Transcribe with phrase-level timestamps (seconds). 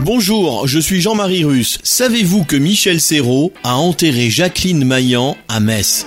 [0.00, 1.78] Bonjour, je suis Jean-Marie Russe.
[1.84, 6.04] Savez-vous que Michel Serrault a enterré Jacqueline Maillan à Metz?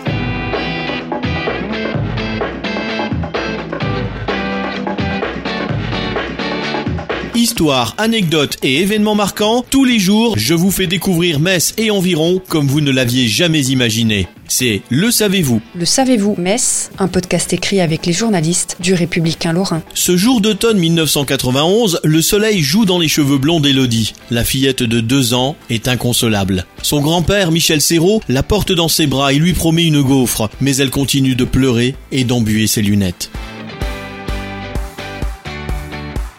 [7.37, 12.41] Histoire, anecdotes et événements marquants, tous les jours, je vous fais découvrir Metz et environ
[12.47, 14.27] comme vous ne l'aviez jamais imaginé.
[14.47, 19.83] C'est Le Savez-vous Le savez-vous, Metz, un podcast écrit avec les journalistes du Républicain Lorrain.
[19.93, 24.13] Ce jour d'automne 1991, le soleil joue dans les cheveux blonds d'Élodie.
[24.31, 26.65] La fillette de deux ans est inconsolable.
[26.81, 30.75] Son grand-père, Michel Serrault, la porte dans ses bras et lui promet une gaufre, mais
[30.77, 33.29] elle continue de pleurer et d'embuer ses lunettes.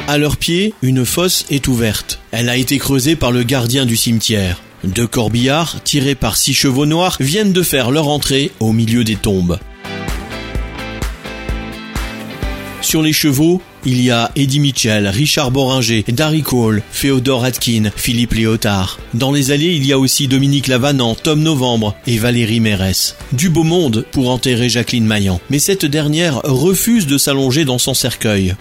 [0.09, 2.19] À leurs pieds, une fosse est ouverte.
[2.31, 4.63] Elle a été creusée par le gardien du cimetière.
[4.83, 9.17] Deux corbillards, tirés par six chevaux noirs, viennent de faire leur entrée au milieu des
[9.17, 9.59] tombes.
[12.81, 18.33] Sur les chevaux, il y a Eddie Mitchell, Richard Boringer, Darry Cole, Féodore Atkin, Philippe
[18.33, 18.99] Léotard.
[19.13, 23.15] Dans les allées, il y a aussi Dominique Lavanant, Tom Novembre et Valérie Mérès.
[23.33, 25.39] Du beau monde pour enterrer Jacqueline Maillan.
[25.51, 28.55] Mais cette dernière refuse de s'allonger dans son cercueil.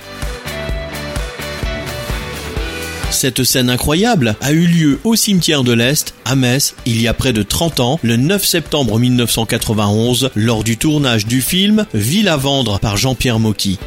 [3.10, 7.14] Cette scène incroyable a eu lieu au cimetière de l'Est, à Metz, il y a
[7.14, 12.38] près de 30 ans, le 9 septembre 1991, lors du tournage du film Ville à
[12.38, 13.80] vendre par Jean-Pierre Mocky.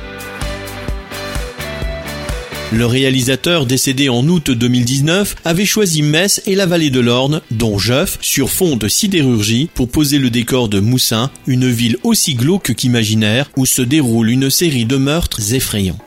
[2.73, 7.79] Le réalisateur décédé en août 2019 avait choisi Metz et la vallée de l'Orne, dont
[7.79, 12.75] Jeuf, sur fond de sidérurgie, pour poser le décor de Moussin, une ville aussi glauque
[12.75, 15.99] qu'imaginaire, où se déroule une série de meurtres effrayants.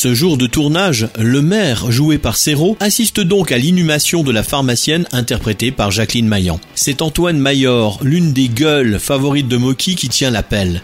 [0.00, 4.44] Ce jour de tournage, le maire, joué par Serrault, assiste donc à l'inhumation de la
[4.44, 6.60] pharmacienne interprétée par Jacqueline Maillan.
[6.76, 10.82] C'est Antoine Mayor, l'une des gueules favorites de Mocky, qui tient l'appel.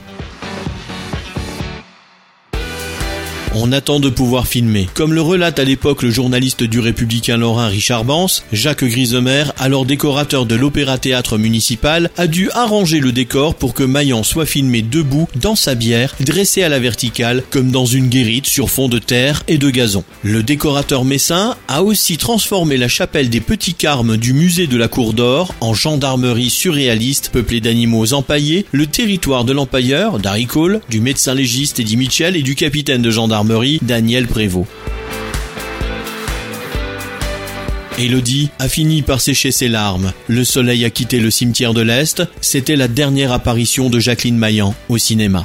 [3.56, 4.88] On attend de pouvoir filmer.
[4.94, 9.86] Comme le relate à l'époque le journaliste du Républicain Lorrain Richard Bance, Jacques Grisemer, alors
[9.86, 15.28] décorateur de l'Opéra-Théâtre municipal, a dû arranger le décor pour que Maillan soit filmé debout
[15.36, 19.44] dans sa bière, dressé à la verticale, comme dans une guérite sur fond de terre
[19.46, 20.02] et de gazon.
[20.24, 24.88] Le décorateur messin a aussi transformé la chapelle des Petits Carmes du musée de la
[24.88, 31.00] Cour d'Or en gendarmerie surréaliste peuplée d'animaux empaillés, le territoire de l'empailleur, Darry Cole, du
[31.00, 33.43] médecin légiste Eddie Mitchell et du capitaine de gendarmerie
[33.82, 34.68] Daniel Prévost.
[37.98, 40.12] Elodie a fini par sécher ses larmes.
[40.28, 42.22] Le soleil a quitté le cimetière de l'Est.
[42.40, 45.44] C'était la dernière apparition de Jacqueline Maillan au cinéma.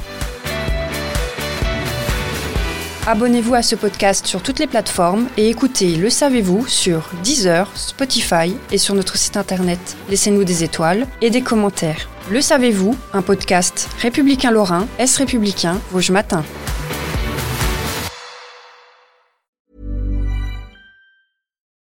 [3.06, 8.54] Abonnez-vous à ce podcast sur toutes les plateformes et écoutez Le Savez-vous sur Deezer, Spotify
[8.72, 9.96] et sur notre site internet.
[10.08, 12.08] Laissez-nous des étoiles et des commentaires.
[12.30, 16.44] Le Savez-vous, un podcast républicain lorrain, Est républicain, Vosges Matin.